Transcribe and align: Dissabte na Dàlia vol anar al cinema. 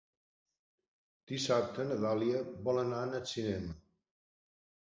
Dissabte 1.33 1.85
na 1.89 1.99
Dàlia 2.05 2.41
vol 2.69 2.83
anar 2.87 3.03
al 3.07 3.15
cinema. 3.37 3.77